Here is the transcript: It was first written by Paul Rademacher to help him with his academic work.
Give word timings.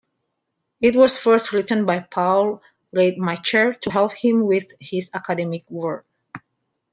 It 0.81 0.95
was 0.95 1.19
first 1.19 1.51
written 1.53 1.85
by 1.85 1.99
Paul 1.99 2.63
Rademacher 2.91 3.73
to 3.81 3.91
help 3.91 4.13
him 4.13 4.37
with 4.39 4.73
his 4.79 5.11
academic 5.13 5.69
work. 5.69 6.07